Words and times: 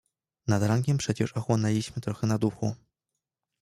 "Nad 0.47 0.63
rankiem 0.63 0.97
przecież 0.97 1.33
ochłonęliśmy 1.33 2.01
trochę 2.01 2.27
na 2.27 2.37
duchu." 2.37 2.75